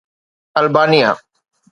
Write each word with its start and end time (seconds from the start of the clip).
Albania 0.57 1.15